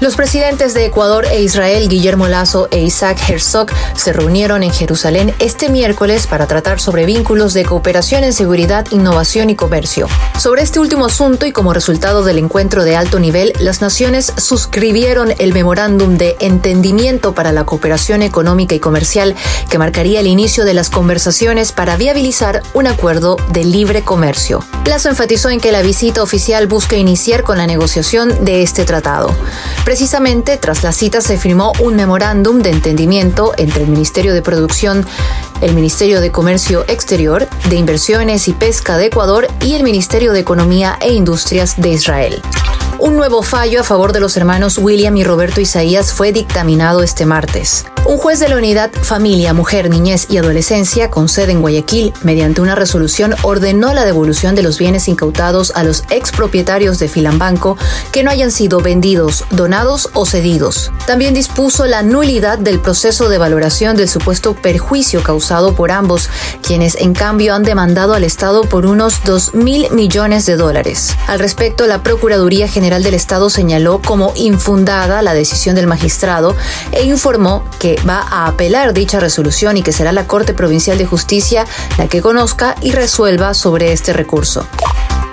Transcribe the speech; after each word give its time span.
Los 0.00 0.16
presidentes 0.16 0.74
de 0.74 0.86
Ecuador 0.86 1.24
e 1.24 1.40
Israel, 1.42 1.88
Guillermo 1.88 2.26
Lazo 2.26 2.68
e 2.70 2.80
Isaac 2.80 3.18
Herzog, 3.28 3.70
se 3.96 4.12
reunieron 4.12 4.62
en 4.62 4.72
Jerusalén 4.72 5.32
este 5.38 5.68
miércoles 5.68 6.26
para 6.26 6.46
tratar 6.46 6.80
sobre 6.80 7.06
vínculos 7.06 7.54
de 7.54 7.64
cooperación 7.64 8.24
en 8.24 8.32
seguridad, 8.32 8.86
innovación 8.90 9.50
y 9.50 9.54
comercio. 9.54 10.08
Sobre 10.38 10.62
este 10.62 10.80
último 10.80 11.06
asunto 11.06 11.46
y 11.46 11.52
como 11.52 11.72
resultado 11.72 12.24
del 12.24 12.38
encuentro 12.38 12.84
de 12.84 12.96
alto 12.96 13.20
nivel, 13.20 13.52
las 13.60 13.80
naciones 13.80 14.32
suscribieron 14.36 15.32
el 15.38 15.54
memorándum 15.54 16.18
de 16.18 16.36
entendimiento 16.40 17.32
para 17.32 17.52
la 17.52 17.64
cooperación 17.64 18.22
económica 18.22 18.74
y 18.74 18.80
comercial 18.80 19.34
que 19.70 19.78
marcaría 19.78 20.20
el 20.20 20.26
inicio 20.26 20.64
de 20.64 20.74
las 20.74 20.90
conversaciones 20.90 21.72
para 21.72 21.96
viabilizar 21.96 22.62
un 22.74 22.88
acuerdo 22.88 23.36
de 23.52 23.64
libre 23.64 24.02
comercio. 24.02 24.64
Lazo 24.86 25.08
enfatizó 25.08 25.50
en 25.50 25.60
que 25.60 25.72
la 25.72 25.82
visita 25.82 26.22
oficial 26.22 26.66
busca 26.66 26.96
iniciar 26.96 27.42
con 27.42 27.58
la 27.58 27.66
negociación 27.66 28.44
de 28.44 28.62
este 28.62 28.84
tratado. 28.84 29.34
Precisamente 29.84 30.56
tras 30.56 30.82
la 30.82 30.92
cita 30.92 31.20
se 31.20 31.36
firmó 31.36 31.72
un 31.80 31.94
memorándum 31.94 32.60
de 32.62 32.70
entendimiento 32.70 33.52
entre 33.58 33.82
el 33.82 33.90
Ministerio 33.90 34.32
de 34.32 34.40
Producción, 34.40 35.06
el 35.60 35.74
Ministerio 35.74 36.20
de 36.20 36.32
Comercio 36.32 36.84
Exterior, 36.88 37.46
de 37.68 37.76
Inversiones 37.76 38.48
y 38.48 38.54
Pesca 38.54 38.96
de 38.96 39.06
Ecuador 39.06 39.46
y 39.60 39.74
el 39.74 39.82
Ministerio 39.82 40.32
de 40.32 40.40
Economía 40.40 40.98
e 41.00 41.12
Industrias 41.12 41.80
de 41.80 41.90
Israel. 41.90 42.42
Un 42.98 43.16
nuevo 43.16 43.42
fallo 43.42 43.80
a 43.80 43.84
favor 43.84 44.12
de 44.12 44.20
los 44.20 44.36
hermanos 44.36 44.78
William 44.78 45.16
y 45.16 45.24
Roberto 45.24 45.60
Isaías 45.60 46.12
fue 46.12 46.32
dictaminado 46.32 47.02
este 47.02 47.26
martes. 47.26 47.84
Un 48.06 48.18
juez 48.18 48.38
de 48.38 48.50
la 48.50 48.58
unidad 48.58 48.90
Familia, 48.92 49.54
Mujer, 49.54 49.88
Niñez 49.88 50.26
y 50.28 50.36
Adolescencia 50.36 51.10
con 51.10 51.26
sede 51.26 51.52
en 51.52 51.62
Guayaquil, 51.62 52.12
mediante 52.22 52.60
una 52.60 52.74
resolución, 52.74 53.34
ordenó 53.40 53.94
la 53.94 54.04
devolución 54.04 54.54
de 54.54 54.62
los 54.62 54.78
bienes 54.78 55.08
incautados 55.08 55.72
a 55.74 55.84
los 55.84 56.04
expropietarios 56.10 56.98
de 56.98 57.08
Filambanco 57.08 57.78
que 58.12 58.22
no 58.22 58.30
hayan 58.30 58.50
sido 58.50 58.80
vendidos, 58.80 59.44
donados 59.50 60.10
o 60.12 60.26
cedidos. 60.26 60.92
También 61.06 61.32
dispuso 61.32 61.86
la 61.86 62.02
nulidad 62.02 62.58
del 62.58 62.78
proceso 62.78 63.30
de 63.30 63.38
valoración 63.38 63.96
del 63.96 64.10
supuesto 64.10 64.52
perjuicio 64.52 65.22
causado 65.22 65.74
por 65.74 65.90
ambos, 65.90 66.28
quienes 66.60 66.96
en 66.96 67.14
cambio 67.14 67.54
han 67.54 67.62
demandado 67.62 68.12
al 68.12 68.24
Estado 68.24 68.64
por 68.64 68.84
unos 68.84 69.24
2 69.24 69.54
mil 69.54 69.90
millones 69.92 70.44
de 70.44 70.56
dólares. 70.56 71.16
Al 71.26 71.38
respecto, 71.38 71.86
la 71.86 72.02
Procuraduría 72.02 72.68
General 72.68 73.02
del 73.02 73.14
Estado 73.14 73.48
señaló 73.48 74.02
como 74.02 74.34
infundada 74.36 75.22
la 75.22 75.32
decisión 75.32 75.74
del 75.74 75.86
magistrado 75.86 76.54
e 76.92 77.04
informó 77.04 77.64
que 77.78 77.93
va 78.08 78.20
a 78.20 78.46
apelar 78.46 78.94
dicha 78.94 79.20
resolución 79.20 79.76
y 79.76 79.82
que 79.82 79.92
será 79.92 80.12
la 80.12 80.26
Corte 80.26 80.54
Provincial 80.54 80.98
de 80.98 81.06
Justicia 81.06 81.66
la 81.98 82.08
que 82.08 82.20
conozca 82.20 82.74
y 82.80 82.92
resuelva 82.92 83.54
sobre 83.54 83.92
este 83.92 84.12
recurso. 84.12 84.66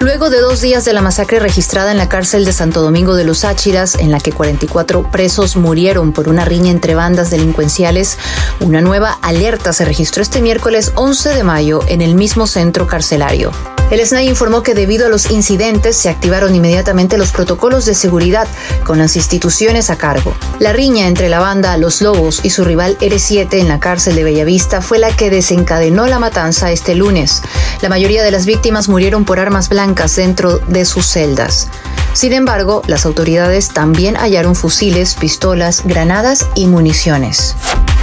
Luego 0.00 0.30
de 0.30 0.40
dos 0.40 0.62
días 0.62 0.86
de 0.86 0.94
la 0.94 1.02
masacre 1.02 1.40
registrada 1.40 1.92
en 1.92 1.98
la 1.98 2.08
cárcel 2.08 2.46
de 2.46 2.54
Santo 2.54 2.80
Domingo 2.80 3.16
de 3.16 3.24
los 3.24 3.44
Áchiras, 3.44 3.96
en 3.96 4.10
la 4.10 4.18
que 4.18 4.32
44 4.32 5.10
presos 5.10 5.56
murieron 5.56 6.12
por 6.12 6.28
una 6.28 6.46
riña 6.46 6.70
entre 6.70 6.94
bandas 6.94 7.30
delincuenciales, 7.30 8.16
una 8.60 8.80
nueva 8.80 9.18
alerta 9.20 9.74
se 9.74 9.84
registró 9.84 10.22
este 10.22 10.40
miércoles 10.40 10.92
11 10.94 11.34
de 11.34 11.44
mayo 11.44 11.80
en 11.86 12.00
el 12.00 12.14
mismo 12.14 12.46
centro 12.46 12.86
carcelario. 12.86 13.52
El 13.90 14.06
SNAI 14.06 14.28
informó 14.28 14.62
que 14.62 14.74
debido 14.74 15.06
a 15.06 15.08
los 15.08 15.32
incidentes 15.32 15.96
se 15.96 16.08
activaron 16.08 16.54
inmediatamente 16.54 17.18
los 17.18 17.32
protocolos 17.32 17.86
de 17.86 17.94
seguridad 17.94 18.46
con 18.84 18.98
las 18.98 19.16
instituciones 19.16 19.90
a 19.90 19.98
cargo. 19.98 20.34
La 20.60 20.72
riña 20.72 21.08
entre 21.08 21.28
la 21.28 21.40
banda 21.40 21.76
Los 21.76 22.00
Lobos 22.00 22.40
y 22.44 22.50
su 22.50 22.64
rival 22.64 22.96
R7 22.98 23.54
en 23.54 23.66
la 23.66 23.80
cárcel 23.80 24.14
de 24.14 24.22
Bellavista 24.22 24.80
fue 24.80 25.00
la 25.00 25.10
que 25.10 25.28
desencadenó 25.28 26.06
la 26.06 26.20
matanza 26.20 26.70
este 26.70 26.94
lunes. 26.94 27.42
La 27.82 27.88
mayoría 27.88 28.22
de 28.22 28.30
las 28.30 28.46
víctimas 28.46 28.88
murieron 28.88 29.24
por 29.24 29.40
armas 29.40 29.68
blancas 29.68 30.14
dentro 30.14 30.58
de 30.58 30.84
sus 30.84 31.06
celdas. 31.06 31.68
Sin 32.12 32.32
embargo, 32.32 32.82
las 32.86 33.06
autoridades 33.06 33.68
también 33.68 34.16
hallaron 34.16 34.54
fusiles, 34.54 35.14
pistolas, 35.14 35.82
granadas 35.84 36.46
y 36.54 36.66
municiones. 36.66 37.56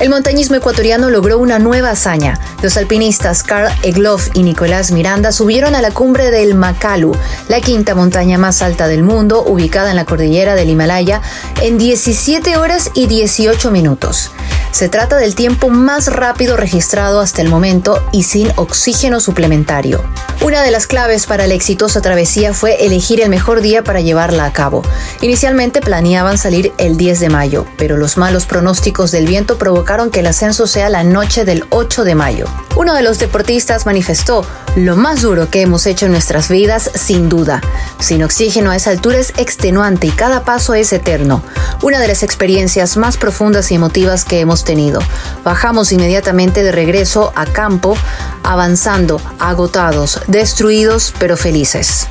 El 0.00 0.10
montañismo 0.10 0.54
ecuatoriano 0.54 1.10
logró 1.10 1.38
una 1.38 1.58
nueva 1.58 1.90
hazaña. 1.90 2.38
Los 2.62 2.76
alpinistas 2.76 3.42
Carl 3.42 3.72
Egloff 3.82 4.28
y 4.34 4.44
Nicolás 4.44 4.92
Miranda 4.92 5.32
subieron 5.32 5.74
a 5.74 5.82
la 5.82 5.90
cumbre 5.90 6.30
del 6.30 6.54
Makalu, 6.54 7.16
la 7.48 7.60
quinta 7.60 7.96
montaña 7.96 8.38
más 8.38 8.62
alta 8.62 8.86
del 8.86 9.02
mundo, 9.02 9.42
ubicada 9.44 9.90
en 9.90 9.96
la 9.96 10.04
cordillera 10.04 10.54
del 10.54 10.70
Himalaya, 10.70 11.20
en 11.62 11.78
17 11.78 12.56
horas 12.56 12.92
y 12.94 13.06
18 13.08 13.72
minutos. 13.72 14.30
Se 14.70 14.88
trata 14.88 15.16
del 15.16 15.34
tiempo 15.34 15.70
más 15.70 16.12
rápido 16.12 16.56
registrado 16.56 17.20
hasta 17.20 17.42
el 17.42 17.48
momento 17.48 18.02
y 18.12 18.24
sin 18.24 18.52
oxígeno 18.56 19.18
suplementario. 19.18 20.04
Una 20.42 20.62
de 20.62 20.70
las 20.70 20.86
claves 20.86 21.26
para 21.26 21.46
la 21.46 21.54
exitosa 21.54 22.00
travesía 22.00 22.54
fue 22.54 22.84
elegir 22.86 23.20
el 23.20 23.28
mejor 23.28 23.60
día 23.60 23.82
para 23.82 24.00
llevarla 24.00 24.44
a 24.44 24.52
cabo. 24.52 24.82
Inicialmente 25.20 25.80
planeaban 25.80 26.38
salir 26.38 26.72
el 26.78 26.96
10 26.96 27.18
de 27.20 27.28
mayo, 27.28 27.66
pero 27.76 27.96
los 27.96 28.16
malos 28.18 28.46
pronósticos 28.46 29.10
del 29.10 29.26
viento 29.26 29.58
provocaron 29.58 30.10
que 30.10 30.20
el 30.20 30.26
ascenso 30.26 30.66
sea 30.66 30.90
la 30.90 31.02
noche 31.02 31.44
del 31.44 31.64
8 31.70 32.04
de 32.04 32.14
mayo. 32.14 32.46
Uno 32.76 32.94
de 32.94 33.02
los 33.02 33.18
deportistas 33.18 33.86
manifestó, 33.86 34.46
lo 34.76 34.96
más 34.96 35.22
duro 35.22 35.50
que 35.50 35.62
hemos 35.62 35.86
hecho 35.86 36.06
en 36.06 36.12
nuestras 36.12 36.48
vidas, 36.48 36.90
sin 36.94 37.28
duda. 37.28 37.60
Sin 37.98 38.22
oxígeno 38.22 38.70
a 38.70 38.76
esa 38.76 38.90
altura 38.90 39.18
es 39.18 39.32
extenuante 39.36 40.06
y 40.06 40.10
cada 40.10 40.44
paso 40.44 40.74
es 40.74 40.92
eterno. 40.92 41.42
Una 41.82 41.98
de 41.98 42.08
las 42.08 42.22
experiencias 42.22 42.96
más 42.96 43.16
profundas 43.16 43.70
y 43.70 43.74
emotivas 43.74 44.24
que 44.24 44.40
hemos 44.40 44.64
tenido. 44.64 45.00
Bajamos 45.44 45.92
inmediatamente 45.92 46.62
de 46.62 46.72
regreso 46.72 47.32
a 47.34 47.46
campo, 47.46 47.96
avanzando, 48.42 49.20
agotados, 49.38 50.20
destruidos 50.28 51.12
pero 51.18 51.36
felices. 51.36 52.08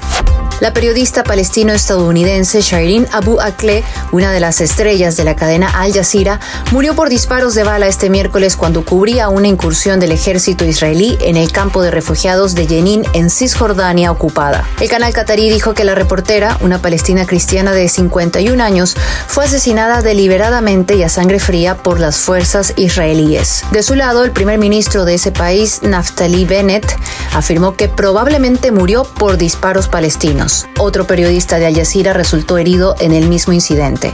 La 0.59 0.73
periodista 0.73 1.23
palestino-estadounidense 1.23 2.61
Shireen 2.61 3.07
Abu 3.11 3.39
Akleh, 3.39 3.83
una 4.11 4.31
de 4.31 4.39
las 4.39 4.59
estrellas 4.59 5.15
de 5.15 5.23
la 5.23 5.35
cadena 5.35 5.69
Al 5.69 5.93
Jazeera, 5.93 6.39
murió 6.71 6.95
por 6.95 7.09
disparos 7.09 7.53
de 7.53 7.63
bala 7.63 7.85
este 7.85 8.09
miércoles 8.09 8.55
cuando 8.55 8.83
cubría 8.83 9.29
una 9.29 9.47
incursión 9.47 9.99
del 9.99 10.11
ejército 10.11 10.65
israelí 10.65 11.15
en 11.21 11.37
el 11.37 11.51
campo 11.51 11.83
de 11.83 11.91
refugiados 11.91 12.55
de 12.55 12.65
Jenin 12.65 13.05
en 13.13 13.29
Cisjordania 13.29 14.11
ocupada. 14.11 14.67
El 14.79 14.89
canal 14.89 15.13
qatarí 15.13 15.47
dijo 15.51 15.75
que 15.75 15.83
la 15.83 15.93
reportera, 15.93 16.57
una 16.61 16.81
palestina 16.81 17.27
cristiana 17.27 17.73
de 17.73 17.87
51 17.87 18.63
años, 18.63 18.95
fue 19.27 19.45
asesinada 19.45 20.01
deliberadamente 20.01 20.95
y 20.95 21.03
a 21.03 21.09
sangre 21.09 21.39
fría 21.39 21.75
por 21.75 21.99
las 21.99 22.17
fuerzas 22.17 22.73
israelíes. 22.77 23.63
De 23.71 23.83
su 23.83 23.93
lado, 23.93 24.23
el 24.23 24.31
primer 24.31 24.57
ministro 24.57 25.05
de 25.05 25.13
ese 25.13 25.31
país, 25.31 25.81
Naftali 25.83 26.45
Bennett, 26.45 26.97
afirmó 27.33 27.75
que 27.75 27.89
probablemente 27.89 28.71
murió 28.71 29.03
por 29.03 29.37
disparos 29.37 29.87
palestinos. 29.87 30.46
Otro 30.77 31.07
periodista 31.07 31.59
de 31.59 31.65
Al 31.65 31.75
Jazeera 31.75 32.13
resultó 32.13 32.57
herido 32.57 32.95
en 32.99 33.11
el 33.11 33.27
mismo 33.27 33.53
incidente. 33.53 34.13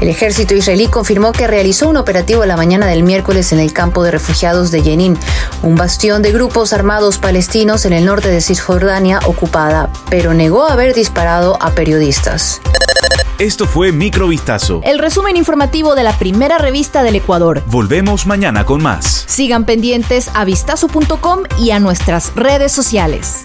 El 0.00 0.08
ejército 0.08 0.54
israelí 0.54 0.88
confirmó 0.88 1.32
que 1.32 1.46
realizó 1.46 1.88
un 1.88 1.96
operativo 1.96 2.44
la 2.44 2.56
mañana 2.56 2.86
del 2.86 3.04
miércoles 3.04 3.52
en 3.52 3.60
el 3.60 3.72
campo 3.72 4.02
de 4.02 4.10
refugiados 4.10 4.70
de 4.70 4.82
Jenin, 4.82 5.16
un 5.62 5.76
bastión 5.76 6.20
de 6.20 6.32
grupos 6.32 6.72
armados 6.72 7.18
palestinos 7.18 7.86
en 7.86 7.92
el 7.92 8.04
norte 8.04 8.28
de 8.28 8.40
Cisjordania 8.40 9.20
ocupada, 9.26 9.90
pero 10.10 10.34
negó 10.34 10.66
haber 10.66 10.94
disparado 10.94 11.56
a 11.60 11.70
periodistas. 11.70 12.60
Esto 13.38 13.66
fue 13.66 13.90
Microvistazo. 13.90 14.80
El 14.84 14.98
resumen 14.98 15.36
informativo 15.36 15.96
de 15.96 16.04
la 16.04 16.16
primera 16.16 16.58
revista 16.58 17.02
del 17.02 17.16
Ecuador. 17.16 17.62
Volvemos 17.66 18.26
mañana 18.26 18.64
con 18.64 18.80
más. 18.80 19.24
Sigan 19.26 19.64
pendientes 19.64 20.30
a 20.34 20.44
vistazo.com 20.44 21.40
y 21.58 21.72
a 21.72 21.80
nuestras 21.80 22.32
redes 22.36 22.70
sociales. 22.70 23.44